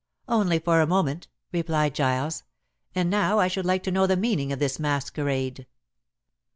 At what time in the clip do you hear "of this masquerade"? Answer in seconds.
4.51-5.67